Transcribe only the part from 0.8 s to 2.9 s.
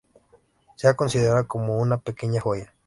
ha considerado como una "pequeña joya".